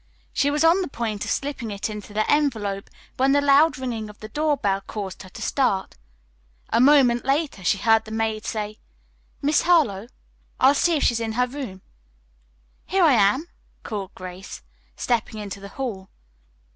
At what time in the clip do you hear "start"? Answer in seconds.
5.43-5.95